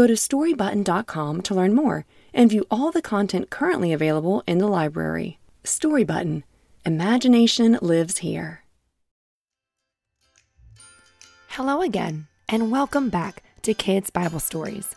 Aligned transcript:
Go 0.00 0.06
to 0.06 0.14
storybutton.com 0.14 1.42
to 1.42 1.54
learn 1.54 1.74
more 1.74 2.06
and 2.32 2.48
view 2.48 2.64
all 2.70 2.90
the 2.90 3.02
content 3.02 3.50
currently 3.50 3.92
available 3.92 4.42
in 4.46 4.56
the 4.56 4.66
library. 4.66 5.38
Storybutton 5.62 6.42
Imagination 6.86 7.78
lives 7.82 8.16
here. 8.16 8.64
Hello 11.48 11.82
again, 11.82 12.28
and 12.48 12.70
welcome 12.70 13.10
back 13.10 13.42
to 13.60 13.74
Kids 13.74 14.08
Bible 14.08 14.40
Stories. 14.40 14.88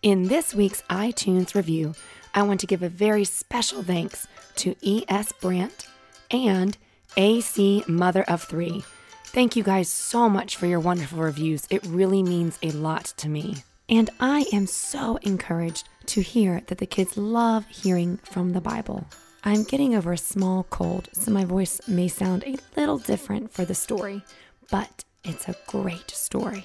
In 0.00 0.28
this 0.28 0.54
week's 0.54 0.80
iTunes 0.88 1.54
review, 1.54 1.94
I 2.34 2.40
want 2.40 2.60
to 2.60 2.66
give 2.66 2.82
a 2.82 2.88
very 2.88 3.26
special 3.26 3.82
thanks 3.82 4.26
to 4.56 4.74
E.S. 4.80 5.32
Brandt 5.42 5.86
and 6.30 6.78
AC 7.18 7.84
Mother 7.86 8.22
of 8.22 8.44
Three. 8.44 8.82
Thank 9.26 9.56
you 9.56 9.62
guys 9.62 9.90
so 9.90 10.30
much 10.30 10.56
for 10.56 10.64
your 10.64 10.80
wonderful 10.80 11.18
reviews. 11.18 11.66
It 11.68 11.84
really 11.84 12.22
means 12.22 12.58
a 12.62 12.70
lot 12.70 13.12
to 13.18 13.28
me. 13.28 13.56
And 13.92 14.08
I 14.20 14.46
am 14.54 14.66
so 14.66 15.18
encouraged 15.20 15.86
to 16.06 16.22
hear 16.22 16.62
that 16.68 16.78
the 16.78 16.86
kids 16.86 17.18
love 17.18 17.66
hearing 17.66 18.16
from 18.22 18.54
the 18.54 18.60
Bible. 18.62 19.06
I'm 19.44 19.64
getting 19.64 19.94
over 19.94 20.14
a 20.14 20.16
small 20.16 20.62
cold, 20.70 21.10
so 21.12 21.30
my 21.30 21.44
voice 21.44 21.78
may 21.86 22.08
sound 22.08 22.42
a 22.44 22.56
little 22.74 22.96
different 22.96 23.52
for 23.52 23.66
the 23.66 23.74
story, 23.74 24.22
but 24.70 25.04
it's 25.24 25.46
a 25.46 25.56
great 25.66 26.10
story. 26.10 26.64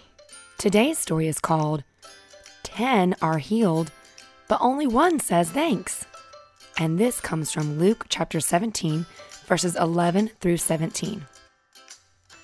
Today's 0.58 1.00
story 1.00 1.28
is 1.28 1.42
called 1.42 1.84
10 2.64 3.18
Are 3.22 3.40
Healed, 3.40 3.92
but 4.48 4.62
Only 4.62 4.88
One 4.88 5.20
Says 5.20 5.52
Thanks. 5.52 6.06
And 6.78 6.98
this 6.98 7.20
comes 7.20 7.52
from 7.52 7.78
Luke 7.78 8.06
chapter 8.08 8.40
17, 8.40 9.06
verses 9.48 9.76
11 9.76 10.30
through 10.40 10.58
17. 10.58 11.26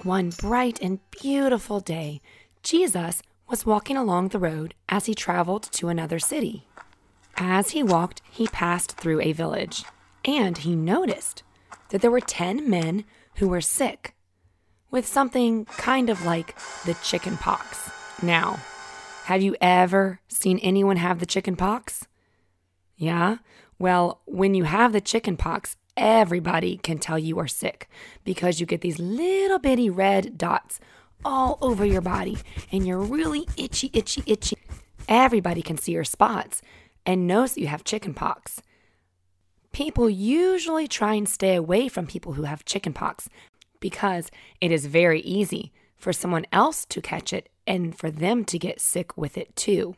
One 0.04 0.32
bright 0.32 0.82
and 0.82 1.00
beautiful 1.10 1.80
day, 1.80 2.20
Jesus 2.64 3.24
was 3.54 3.68
walking 3.68 3.96
along 3.96 4.30
the 4.30 4.40
road 4.40 4.74
as 4.90 5.06
he 5.06 5.14
traveled 5.14 5.62
to 5.62 5.88
another 5.88 6.18
city. 6.18 6.66
As 7.38 7.70
he 7.70 7.84
walked, 7.84 8.20
he 8.32 8.48
passed 8.48 8.94
through 8.94 9.22
a 9.22 9.32
village 9.32 9.84
and 10.26 10.58
he 10.58 10.76
noticed 10.76 11.44
that 11.90 12.02
there 12.02 12.10
were 12.10 12.20
10 12.20 12.68
men 12.68 13.06
who 13.36 13.48
were 13.48 13.62
sick 13.62 14.16
with 14.90 15.06
something 15.06 15.66
kind 15.66 16.10
of 16.10 16.26
like 16.26 16.56
the 16.86 16.96
chicken 17.04 17.38
pox. 17.38 17.92
Now, 18.24 18.58
have 19.26 19.44
you 19.44 19.56
ever 19.62 20.20
seen 20.28 20.58
anyone 20.58 20.98
have 20.98 21.20
the 21.20 21.28
chicken 21.28 21.56
pox? 21.56 22.08
Yeah? 22.98 23.38
Well, 23.78 24.22
when 24.26 24.56
you 24.56 24.64
have 24.64 24.94
the 24.94 25.00
chicken 25.00 25.38
pox, 25.38 25.78
everybody 25.96 26.78
can 26.78 26.98
tell 26.98 27.20
you 27.20 27.38
are 27.38 27.48
sick 27.48 27.88
because 28.24 28.60
you 28.60 28.66
get 28.66 28.82
these 28.82 28.98
little 28.98 29.60
bitty 29.60 29.92
red 29.92 30.40
dots 30.40 30.80
all 31.26 31.58
over 31.62 31.86
your 31.86 32.02
body 32.02 32.38
and 32.72 32.86
you're 32.86 33.00
really 33.00 33.48
itchy, 33.58 33.90
itchy, 33.94 34.24
itchy. 34.26 34.58
Everybody 35.08 35.62
can 35.62 35.78
see 35.78 35.92
your 35.92 36.04
spots 36.04 36.62
and 37.06 37.28
knows 37.28 37.54
that 37.54 37.62
you 37.62 37.68
have 37.68 37.84
chicken 37.84 38.14
pox. 38.14 38.62
People 39.72 40.10
usually 40.10 40.88
try 40.88 41.16
and 41.16 41.28
stay 41.28 41.56
away 41.56 41.88
from 41.88 42.08
people 42.08 42.34
who 42.34 42.44
have 42.44 42.66
chickenpox 42.66 43.28
because 43.80 44.30
it 44.62 44.72
is 44.72 44.86
very 44.86 45.22
easy 45.22 45.72
for 45.98 46.14
someone 46.14 46.46
else 46.52 46.86
to 46.86 47.02
catch 47.02 47.34
it 47.34 47.50
and 47.66 47.98
for 47.98 48.12
them 48.12 48.46
to 48.46 48.60
get 48.60 48.80
sick 48.80 49.18
with 49.18 49.38
it 49.38 49.56
too. 49.56 49.96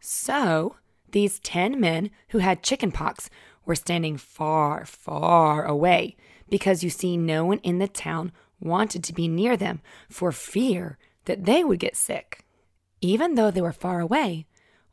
So, 0.00 0.76
these 1.10 1.38
10 1.40 1.80
men 1.80 2.10
who 2.28 2.38
had 2.38 2.62
chickenpox 2.62 3.30
were 3.64 3.74
standing 3.74 4.16
far, 4.16 4.84
far 4.84 5.64
away 5.64 6.16
because 6.48 6.84
you 6.84 6.90
see, 6.90 7.16
no 7.16 7.44
one 7.44 7.58
in 7.58 7.78
the 7.78 7.88
town 7.88 8.32
wanted 8.64 9.04
to 9.04 9.12
be 9.12 9.28
near 9.28 9.56
them 9.56 9.80
for 10.08 10.32
fear 10.32 10.98
that 11.26 11.44
they 11.44 11.62
would 11.62 11.78
get 11.78 11.96
sick. 11.96 12.44
Even 13.00 13.34
though 13.34 13.50
they 13.50 13.60
were 13.60 13.72
far 13.72 14.00
away, 14.00 14.46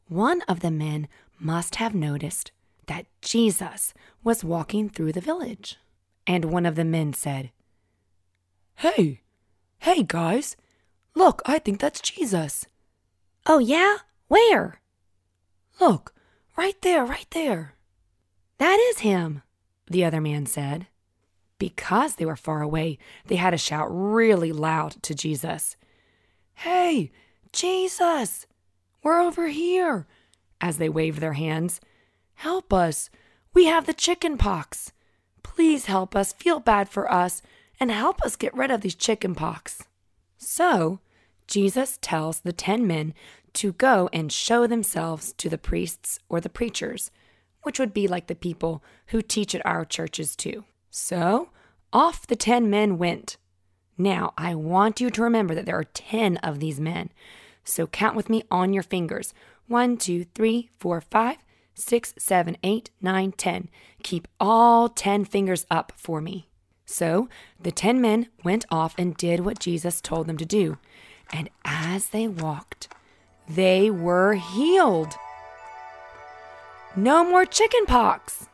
one 0.07 0.41
of 0.43 0.59
the 0.59 0.71
men 0.71 1.07
must 1.39 1.75
have 1.75 1.95
noticed 1.95 2.51
that 2.87 3.07
Jesus 3.21 3.93
was 4.23 4.43
walking 4.43 4.89
through 4.89 5.13
the 5.13 5.21
village. 5.21 5.77
And 6.27 6.45
one 6.45 6.65
of 6.65 6.75
the 6.75 6.85
men 6.85 7.13
said, 7.13 7.51
Hey, 8.75 9.21
hey, 9.79 10.03
guys, 10.03 10.57
look, 11.15 11.41
I 11.45 11.59
think 11.59 11.79
that's 11.79 12.01
Jesus. 12.01 12.67
Oh, 13.45 13.59
yeah? 13.59 13.97
Where? 14.27 14.81
Look, 15.79 16.13
right 16.57 16.79
there, 16.81 17.05
right 17.05 17.27
there. 17.31 17.75
That 18.57 18.77
is 18.91 18.99
him, 18.99 19.41
the 19.88 20.05
other 20.05 20.21
man 20.21 20.45
said. 20.45 20.88
Because 21.61 22.16
they 22.16 22.25
were 22.25 22.35
far 22.35 22.63
away, 22.63 22.97
they 23.27 23.35
had 23.35 23.51
to 23.51 23.57
shout 23.57 23.85
really 23.91 24.51
loud 24.51 24.94
to 25.03 25.13
Jesus. 25.13 25.77
Hey, 26.55 27.11
Jesus, 27.53 28.47
we're 29.03 29.22
over 29.22 29.47
here, 29.49 30.07
as 30.59 30.79
they 30.79 30.89
waved 30.89 31.21
their 31.21 31.33
hands. 31.33 31.79
Help 32.33 32.73
us. 32.73 33.11
We 33.53 33.66
have 33.66 33.85
the 33.85 33.94
chicken 33.94 34.39
pox. 34.39 34.91
Please 35.44 35.85
help 35.85 36.16
us, 36.16 36.33
feel 36.33 36.59
bad 36.59 36.89
for 36.89 37.13
us, 37.13 37.44
and 37.79 37.91
help 37.91 38.23
us 38.23 38.35
get 38.35 38.55
rid 38.55 38.71
of 38.71 38.81
these 38.81 38.95
chicken 38.95 39.35
pox. 39.35 39.83
So, 40.39 41.00
Jesus 41.45 42.00
tells 42.01 42.39
the 42.39 42.53
ten 42.53 42.88
men 42.88 43.13
to 43.53 43.73
go 43.73 44.09
and 44.11 44.31
show 44.31 44.66
themselves 44.66 45.31
to 45.33 45.47
the 45.47 45.59
priests 45.59 46.17
or 46.27 46.41
the 46.41 46.50
preachers, 46.50 47.11
which 47.61 47.77
would 47.77 47.94
be 47.94 48.07
like 48.07 48.25
the 48.25 48.33
people 48.33 48.83
who 49.09 49.21
teach 49.21 49.53
at 49.53 49.63
our 49.63 49.85
churches 49.85 50.35
too. 50.35 50.63
So, 50.91 51.50
off 51.94 52.28
the 52.28 52.35
ten 52.35 52.69
men 52.69 52.97
went. 52.97 53.38
Now, 53.97 54.34
I 54.38 54.56
want 54.56 55.00
you 55.00 55.09
to 55.09 55.24
remember 55.24 55.56
that 55.56 55.66
there 55.66 55.79
are 55.79 55.85
ten 55.85 56.38
of 56.38 56.59
these 56.59 56.79
men. 56.79 57.09
So 57.63 57.88
count 57.88 58.16
with 58.16 58.29
me 58.29 58.44
on 58.52 58.74
your 58.74 58.84
fingers. 58.84 59.34
One, 59.68 59.96
two, 59.96 60.25
three, 60.35 60.69
four, 60.78 61.00
five, 61.00 61.38
six, 61.74 62.13
seven, 62.18 62.57
eight, 62.62 62.90
nine, 63.01 63.31
ten. 63.31 63.69
Keep 64.03 64.28
all 64.40 64.90
ten 64.90 65.24
fingers 65.24 65.66
up 65.72 65.94
for 65.96 66.19
me. 66.19 66.50
So 66.85 67.30
the 67.59 67.72
ten 67.72 68.01
men 68.01 68.28
went 68.44 68.66
off 68.69 68.94
and 68.97 69.16
did 69.16 69.41
what 69.41 69.59
Jesus 69.59 70.01
told 70.01 70.28
them 70.28 70.38
to 70.38 70.46
do. 70.46 70.78
And 71.31 71.50
as 71.63 72.09
they 72.09 72.28
walked, 72.28 72.90
they 73.47 73.90
were 73.90 74.34
healed. 74.34 75.16
No 76.96 77.24
more 77.24 77.46
chicken 77.46 77.85
pox. 77.85 78.47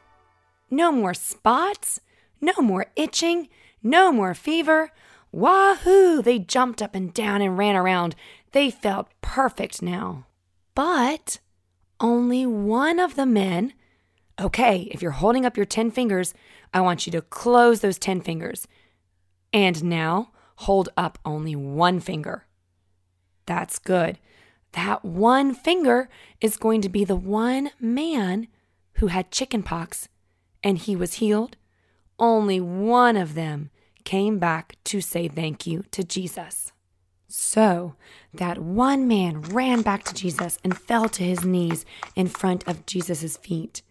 No 0.70 0.92
more 0.92 1.16
spots. 1.16 2.00
No 2.40 2.54
more 2.62 2.88
itching. 2.96 3.50
No 3.82 4.12
more 4.12 4.34
fever. 4.34 4.92
Wahoo! 5.32 6.22
They 6.22 6.40
jumped 6.40 6.82
up 6.82 6.96
and 6.96 7.14
down 7.14 7.42
and 7.42 7.58
ran 7.58 7.76
around. 7.76 8.16
They 8.52 8.70
felt 8.70 9.10
perfect 9.22 9.82
now. 9.82 10.26
But 10.76 11.40
only 12.00 12.46
one 12.46 13.00
of 13.00 13.16
the 13.16 13.26
men. 13.26 13.74
Okay, 14.40 14.88
if 14.92 15.02
you're 15.02 15.12
holding 15.12 15.46
up 15.46 15.58
your 15.58 15.66
10 15.66 15.92
fingers, 15.92 16.34
I 16.74 16.82
want 16.82 17.06
you 17.06 17.12
to 17.14 17.22
close 17.22 17.82
those 17.82 17.98
10 17.98 18.22
fingers. 18.22 18.68
And 19.52 19.84
now 19.84 20.32
hold 20.58 20.90
up 20.98 21.18
only 21.26 21.56
one 21.56 22.00
finger. 22.00 22.46
That's 23.46 23.80
good. 23.80 24.20
That 24.74 25.04
one 25.04 25.54
finger 25.56 26.10
is 26.42 26.58
going 26.58 26.82
to 26.82 26.90
be 26.90 27.04
the 27.04 27.16
one 27.16 27.72
man 27.80 28.48
who 28.94 29.08
had 29.08 29.32
chickenpox 29.32 30.10
and 30.64 30.78
he 30.78 30.96
was 30.96 31.16
healed. 31.16 31.56
Only 32.20 32.60
one 32.60 33.16
of 33.16 33.34
them 33.36 33.70
came 34.04 34.40
back 34.40 34.78
to 34.86 35.02
say 35.02 35.28
thank 35.28 35.68
you 35.68 35.84
to 35.92 36.04
Jesus. 36.04 36.72
So 37.28 37.96
that 38.34 38.58
one 38.58 39.08
man 39.08 39.42
ran 39.42 39.82
back 39.82 40.04
to 40.06 40.14
Jesus 40.14 40.58
and 40.64 40.78
fell 40.78 41.10
to 41.10 41.24
his 41.24 41.44
knees 41.44 41.86
in 42.16 42.28
front 42.28 42.68
of 42.68 42.86
Jesus' 42.86 43.38
feet. 43.38 43.82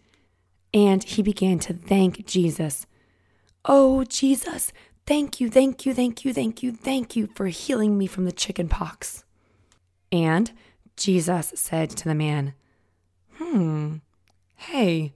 And 0.73 1.03
he 1.03 1.21
began 1.21 1.59
to 1.59 1.73
thank 1.73 2.25
Jesus. 2.25 2.87
Oh, 3.63 4.03
Jesus, 4.05 4.73
thank 5.05 5.39
you, 5.39 5.49
thank 5.49 5.85
you, 5.85 5.93
thank 5.93 6.25
you, 6.25 6.33
thank 6.33 6.63
you, 6.63 6.71
thank 6.71 7.15
you 7.15 7.29
for 7.35 7.47
healing 7.47 7.97
me 7.97 8.07
from 8.07 8.25
the 8.25 8.31
chicken 8.31 8.67
pox. 8.67 9.23
And 10.11 10.51
Jesus 10.95 11.53
said 11.55 11.91
to 11.91 12.05
the 12.05 12.15
man, 12.15 12.53
Hmm, 13.35 13.97
hey, 14.55 15.13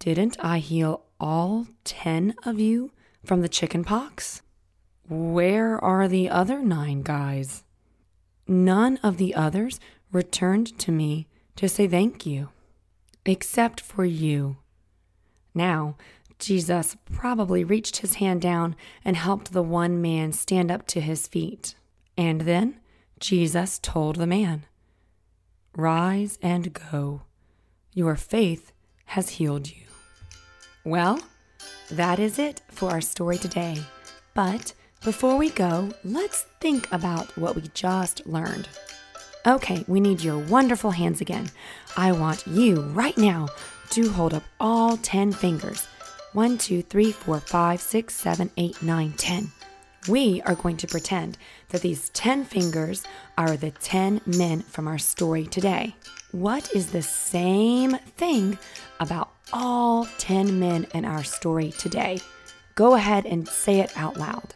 didn't 0.00 0.38
I 0.40 0.58
heal 0.58 1.04
all 1.20 1.66
ten 1.84 2.34
of 2.42 2.58
you 2.58 2.90
from 3.22 3.42
the 3.42 3.48
chicken 3.48 3.84
pox? 3.84 4.40
Where 5.08 5.78
are 5.84 6.08
the 6.08 6.30
other 6.30 6.62
nine 6.62 7.02
guys? 7.02 7.64
None 8.48 8.96
of 9.02 9.18
the 9.18 9.34
others 9.34 9.78
returned 10.10 10.78
to 10.78 10.90
me 10.90 11.28
to 11.56 11.68
say 11.68 11.86
thank 11.86 12.24
you, 12.24 12.48
except 13.26 13.80
for 13.80 14.06
you. 14.06 14.56
Now, 15.54 15.96
Jesus 16.38 16.96
probably 17.12 17.62
reached 17.62 17.98
his 17.98 18.14
hand 18.14 18.40
down 18.40 18.76
and 19.04 19.16
helped 19.16 19.52
the 19.52 19.62
one 19.62 20.00
man 20.00 20.32
stand 20.32 20.70
up 20.70 20.86
to 20.86 21.02
his 21.02 21.28
feet. 21.28 21.74
And 22.16 22.42
then 22.42 22.80
Jesus 23.18 23.78
told 23.78 24.16
the 24.16 24.26
man, 24.26 24.64
Rise 25.76 26.38
and 26.40 26.72
go. 26.72 27.22
Your 27.92 28.16
faith 28.16 28.72
has 29.04 29.30
healed 29.30 29.68
you. 29.68 29.89
Well, 30.84 31.20
that 31.90 32.18
is 32.18 32.38
it 32.38 32.62
for 32.68 32.90
our 32.90 33.02
story 33.02 33.36
today. 33.36 33.82
But 34.32 34.72
before 35.04 35.36
we 35.36 35.50
go, 35.50 35.90
let's 36.04 36.46
think 36.60 36.90
about 36.90 37.36
what 37.36 37.54
we 37.54 37.62
just 37.74 38.26
learned. 38.26 38.66
Okay, 39.46 39.84
we 39.86 40.00
need 40.00 40.22
your 40.22 40.38
wonderful 40.38 40.92
hands 40.92 41.20
again. 41.20 41.50
I 41.96 42.12
want 42.12 42.46
you 42.46 42.80
right 42.80 43.16
now 43.18 43.48
to 43.90 44.10
hold 44.10 44.32
up 44.32 44.44
all 44.58 44.96
10 44.96 45.32
fingers. 45.32 45.86
1, 46.32 46.56
2, 46.56 46.82
3, 46.82 47.12
4, 47.12 47.40
5, 47.40 47.80
6, 47.80 48.14
7, 48.14 48.50
8, 48.56 48.82
9, 48.82 49.12
10. 49.12 49.52
We 50.08 50.40
are 50.42 50.54
going 50.54 50.78
to 50.78 50.86
pretend 50.86 51.36
that 51.70 51.82
these 51.82 52.10
10 52.10 52.44
fingers 52.44 53.04
are 53.38 53.56
the 53.56 53.70
10 53.70 54.20
men 54.26 54.60
from 54.60 54.86
our 54.86 54.98
story 54.98 55.46
today. 55.46 55.94
What 56.32 56.70
is 56.74 56.90
the 56.90 57.02
same 57.02 57.96
thing 58.16 58.58
about 59.00 59.30
all 59.52 60.06
10 60.18 60.60
men 60.60 60.86
in 60.94 61.04
our 61.04 61.24
story 61.24 61.72
today? 61.72 62.20
Go 62.74 62.94
ahead 62.94 63.26
and 63.26 63.48
say 63.48 63.80
it 63.80 63.92
out 63.96 64.16
loud. 64.16 64.54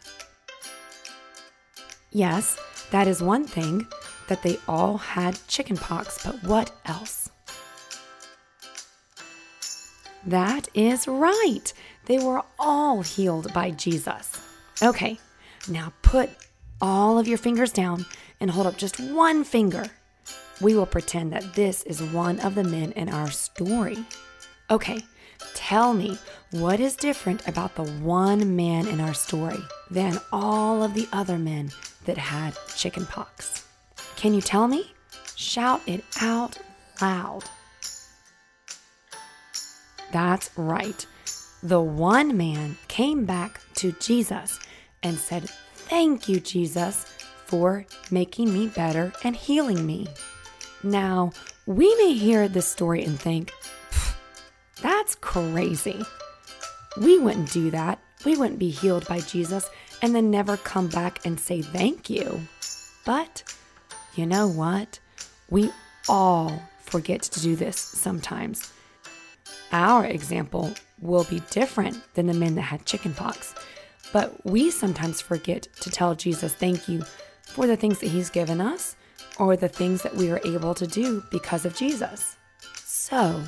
Yes, 2.13 2.59
that 2.91 3.09
is 3.09 3.23
one 3.23 3.45
thing 3.45 3.87
that 4.29 4.43
they 4.43 4.59
all 4.69 4.99
had 4.99 5.39
chickenpox, 5.49 6.25
but 6.25 6.43
what 6.45 6.73
else? 6.87 7.31
That 10.27 10.69
is 10.75 11.07
right. 11.07 11.73
They 12.07 12.19
were 12.19 12.43
all 12.59 13.03
healed 13.03 13.53
by 13.53 13.73
Jesus. 13.73 14.41
Okay, 14.83 15.19
now 15.69 15.93
put 16.03 16.31
all 16.81 17.19
of 17.19 17.29
your 17.29 17.39
fingers 17.39 17.73
down 17.73 18.07
and 18.41 18.51
hold 18.51 18.67
up 18.67 18.77
just 18.77 19.01
one 19.01 19.45
finger. 19.45 19.87
We 20.61 20.75
will 20.75 20.87
pretend 20.87 21.33
that 21.33 21.55
this 21.55 21.83
is 21.85 22.03
one 22.03 22.41
of 22.41 22.55
the 22.55 22.65
men 22.65 22.93
in 22.93 23.09
our 23.09 23.31
story. 23.31 24.05
Okay, 24.71 25.03
tell 25.55 25.95
me 25.95 26.19
what 26.51 26.81
is 26.81 26.97
different 26.97 27.47
about 27.49 27.75
the 27.75 27.85
one 27.85 28.57
man 28.57 28.87
in 28.87 29.01
our 29.01 29.15
story 29.15 29.59
than 29.91 30.19
all 30.33 30.83
of 30.83 30.95
the 30.95 31.09
other 31.13 31.39
men 31.39 31.71
that 32.05 32.19
had 32.19 32.57
chickenpox. 32.77 33.67
Can 34.17 34.35
you 34.35 34.41
tell 34.41 34.69
me? 34.69 34.93
Shout 35.37 35.83
it 35.87 36.05
out 36.21 36.59
loud. 37.01 37.45
That's 40.13 40.51
right. 40.57 41.07
The 41.63 41.81
one 41.81 42.37
man 42.37 42.77
came 42.89 43.25
back 43.25 43.61
to 43.77 43.93
Jesus 43.93 44.61
and 45.03 45.19
said, 45.19 45.51
Thank 45.95 46.29
you, 46.29 46.41
Jesus, 46.41 47.05
for 47.47 47.87
making 48.11 48.53
me 48.53 48.67
better 48.67 49.13
and 49.23 49.37
healing 49.37 49.87
me. 49.87 50.09
Now, 50.83 51.31
we 51.67 51.95
may 51.95 52.15
hear 52.15 52.49
this 52.49 52.67
story 52.67 53.05
and 53.05 53.17
think, 53.17 53.53
that's 54.83 55.15
crazy. 55.15 56.05
We 57.01 57.21
wouldn't 57.21 57.53
do 57.53 57.71
that. 57.71 58.01
We 58.25 58.37
wouldn't 58.37 58.59
be 58.59 58.71
healed 58.71 59.07
by 59.07 59.21
Jesus 59.21 59.71
and 60.03 60.13
then 60.13 60.33
never 60.33 60.57
come 60.57 60.89
back 60.89 61.25
and 61.25 61.39
say 61.39 61.63
thank 61.63 62.11
you. 62.11 62.41
But 63.07 63.45
you 64.17 64.27
know 64.27 64.49
what? 64.49 64.99
We 65.49 65.71
all 66.09 66.61
forget 66.81 67.23
to 67.23 67.41
do 67.41 67.55
this 67.55 67.79
sometimes. 67.79 68.73
Our 69.71 70.07
example 70.07 70.75
will 71.01 71.23
be 71.23 71.41
different 71.51 72.03
than 72.15 72.27
the 72.27 72.35
men 72.35 72.57
that 72.57 72.63
had 72.63 72.85
chickenpox, 72.85 73.55
but 74.13 74.45
we 74.45 74.71
sometimes 74.71 75.21
forget 75.21 75.69
to 75.81 75.91
tell 75.91 76.15
Jesus 76.15 76.55
thank 76.55 76.89
you 76.89 77.03
for 77.43 77.67
the 77.67 77.77
things 77.77 78.01
that 78.01 78.09
He's 78.09 78.31
given 78.31 78.61
us 78.61 78.97
or 79.39 79.57
the 79.57 79.69
things 79.69 80.03
that 80.03 80.15
we 80.15 80.31
are 80.31 80.41
able 80.45 80.75
to 80.75 80.87
do 80.87 81.23
because 81.31 81.65
of 81.65 81.77
Jesus. 81.77 82.37
So, 82.85 83.45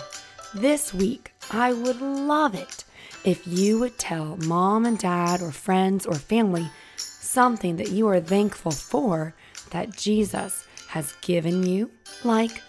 this 0.55 0.93
week, 0.93 1.33
I 1.51 1.73
would 1.73 2.01
love 2.01 2.55
it 2.55 2.85
if 3.25 3.47
you 3.47 3.81
would 3.81 3.99
tell 3.99 4.37
mom 4.47 4.87
and 4.87 4.99
dad 4.99 5.43
or 5.43 5.51
friends 5.51 6.07
or 6.07 6.15
family 6.15 6.69
something 6.97 7.77
that 7.77 7.91
you 7.91 8.09
are 8.09 8.21
thankful 8.21 8.71
for 8.71 9.35
that 9.71 9.97
Jesus 9.97 10.67
has 10.89 11.13
given 11.21 11.67
you, 11.67 11.91
like 12.25 12.63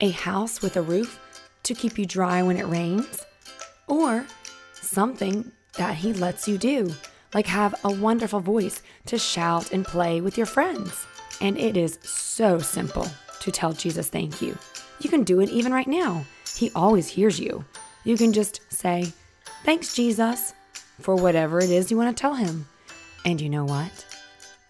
a 0.00 0.10
house 0.10 0.62
with 0.62 0.76
a 0.76 0.82
roof 0.82 1.20
to 1.62 1.74
keep 1.74 1.98
you 1.98 2.06
dry 2.06 2.42
when 2.42 2.56
it 2.56 2.66
rains, 2.66 3.24
or 3.86 4.24
something 4.72 5.52
that 5.76 5.96
He 5.96 6.12
lets 6.12 6.48
you 6.48 6.58
do, 6.58 6.94
like 7.34 7.46
have 7.46 7.74
a 7.84 7.92
wonderful 7.92 8.40
voice 8.40 8.82
to 9.06 9.18
shout 9.18 9.72
and 9.72 9.84
play 9.84 10.20
with 10.20 10.36
your 10.36 10.46
friends. 10.46 11.06
And 11.40 11.58
it 11.58 11.76
is 11.76 11.98
so 12.02 12.58
simple 12.58 13.06
to 13.40 13.50
tell 13.50 13.72
Jesus 13.72 14.08
thank 14.08 14.42
you. 14.42 14.56
You 15.00 15.10
can 15.10 15.22
do 15.22 15.40
it 15.40 15.50
even 15.50 15.72
right 15.72 15.86
now. 15.86 16.24
He 16.56 16.70
always 16.74 17.08
hears 17.08 17.38
you. 17.38 17.64
You 18.04 18.16
can 18.16 18.32
just 18.32 18.60
say, 18.72 19.12
Thanks, 19.64 19.94
Jesus, 19.94 20.54
for 21.00 21.14
whatever 21.14 21.58
it 21.58 21.70
is 21.70 21.90
you 21.90 21.96
want 21.96 22.16
to 22.16 22.20
tell 22.20 22.34
Him. 22.34 22.66
And 23.24 23.40
you 23.40 23.48
know 23.48 23.64
what? 23.64 24.06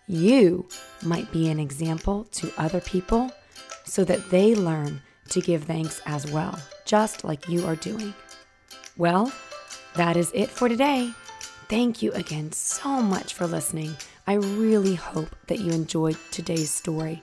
You 0.07 0.67
might 1.05 1.31
be 1.31 1.49
an 1.49 1.61
example 1.61 2.25
to 2.33 2.53
other 2.57 2.81
people 2.81 3.31
so 3.85 4.05
that 4.05 4.31
they 4.31 4.55
learn 4.55 5.01
to 5.31 5.41
give 5.41 5.65
thanks 5.65 6.01
as 6.07 6.31
well, 6.31 6.59
just 6.85 7.25
like 7.25 7.49
you 7.49 7.67
are 7.67 7.77
doing. 7.77 8.15
Well, 8.97 9.33
that 9.95 10.17
is 10.17 10.31
it 10.35 10.51
for 10.51 10.69
today. 10.69 11.13
Thank 11.69 12.03
you 12.03 12.13
again 12.13 12.53
so 12.53 13.03
much 13.03 13.35
for 13.35 13.47
listening. 13.47 13.95
I 14.27 14.35
really 14.35 14.95
hope 14.95 15.37
that 15.49 15.61
you 15.61 15.71
enjoyed 15.71 16.17
today's 16.31 16.71
story. 16.71 17.23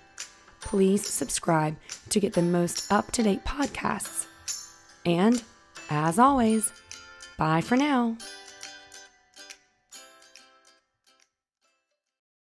Please 0.62 1.08
subscribe 1.08 1.76
to 2.10 2.20
get 2.20 2.34
the 2.34 2.44
most 2.44 2.92
up 2.92 3.12
to 3.14 3.24
date 3.24 3.44
podcasts. 3.44 4.28
And 5.04 5.42
as 5.90 6.20
always, 6.20 6.72
bye 7.38 7.62
for 7.62 7.76
now. 7.76 8.18